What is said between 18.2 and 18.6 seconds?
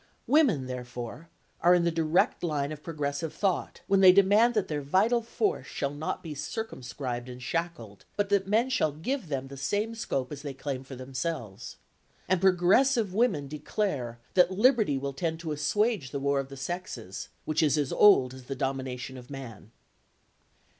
as the